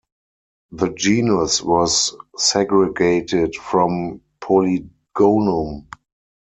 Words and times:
The 0.71 0.89
genus 0.93 1.61
was 1.61 2.15
segregated 2.35 3.53
from 3.55 4.21
"Polygonum". 4.41 5.89